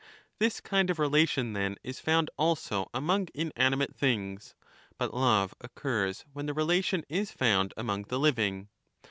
This 0.39 0.61
kind 0.61 0.89
of 0.89 0.97
relation 0.97 1.53
then 1.53 1.75
is 1.83 1.99
found 1.99 2.31
also 2.35 2.89
among,, 2.91 3.27
.^'' 2.91 3.27
inanimate 3.35 3.93
things; 3.95 4.55
but 4.97 5.13
love 5.13 5.53
occurs 5.61 6.25
when 6.33 6.47
the 6.47 6.55
relation 6.55 7.01
1540 7.01 7.37
found 7.37 7.73
among 7.77 8.05
the 8.05 8.17
living. 8.17 8.69